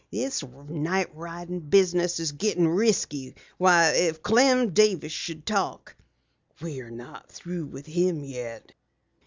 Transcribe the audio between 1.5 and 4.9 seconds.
business is getting risky. Why, if Clem